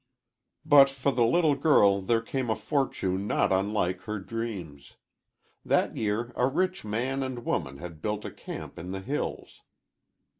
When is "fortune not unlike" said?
2.55-4.01